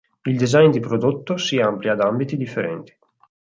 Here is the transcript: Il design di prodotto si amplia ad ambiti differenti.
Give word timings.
Il 0.25 0.35
design 0.35 0.71
di 0.71 0.79
prodotto 0.79 1.37
si 1.37 1.59
amplia 1.59 1.91
ad 1.91 1.99
ambiti 2.01 2.35
differenti. 2.35 2.97